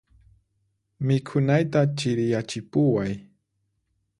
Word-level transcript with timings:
Mikhunayta 1.05 1.79
chiriyachipuway. 1.97 3.13